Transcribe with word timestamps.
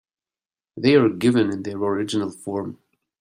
They 0.77 0.95
are 0.95 1.09
given 1.09 1.51
in 1.51 1.61
their 1.61 1.77
original 1.77 2.31
form. 2.31 2.79